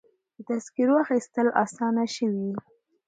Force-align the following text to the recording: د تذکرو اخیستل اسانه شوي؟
د 0.35 0.37
تذکرو 0.47 0.95
اخیستل 1.03 1.47
اسانه 1.63 2.03
شوي؟ 2.15 2.49